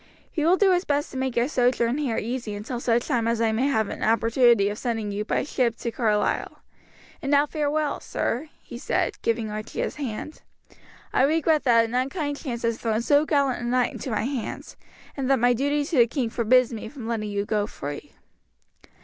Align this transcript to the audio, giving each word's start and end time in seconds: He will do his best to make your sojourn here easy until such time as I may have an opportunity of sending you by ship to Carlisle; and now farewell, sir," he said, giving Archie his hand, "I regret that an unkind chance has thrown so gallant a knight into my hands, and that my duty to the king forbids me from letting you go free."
He 0.31 0.43
will 0.43 0.57
do 0.57 0.71
his 0.71 0.83
best 0.83 1.11
to 1.11 1.17
make 1.17 1.35
your 1.35 1.47
sojourn 1.47 1.99
here 1.99 2.17
easy 2.17 2.55
until 2.55 2.79
such 2.79 3.07
time 3.07 3.27
as 3.27 3.39
I 3.39 3.51
may 3.51 3.67
have 3.67 3.87
an 3.87 4.01
opportunity 4.01 4.67
of 4.69 4.79
sending 4.79 5.11
you 5.11 5.23
by 5.23 5.43
ship 5.43 5.77
to 5.77 5.91
Carlisle; 5.91 6.63
and 7.21 7.29
now 7.29 7.45
farewell, 7.45 7.99
sir," 7.99 8.49
he 8.63 8.79
said, 8.79 9.21
giving 9.21 9.51
Archie 9.51 9.79
his 9.81 9.97
hand, 9.97 10.41
"I 11.13 11.21
regret 11.21 11.65
that 11.65 11.85
an 11.85 11.93
unkind 11.93 12.37
chance 12.37 12.63
has 12.63 12.79
thrown 12.79 13.03
so 13.03 13.27
gallant 13.27 13.61
a 13.61 13.63
knight 13.63 13.93
into 13.93 14.09
my 14.09 14.23
hands, 14.23 14.75
and 15.15 15.29
that 15.29 15.37
my 15.37 15.53
duty 15.53 15.85
to 15.85 15.97
the 15.97 16.07
king 16.07 16.31
forbids 16.31 16.73
me 16.73 16.89
from 16.89 17.07
letting 17.07 17.29
you 17.29 17.45
go 17.45 17.67
free." 17.67 18.13